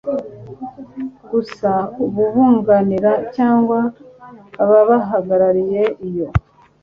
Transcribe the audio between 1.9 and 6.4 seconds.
abubunganira cyangwa ababahagarariye iyo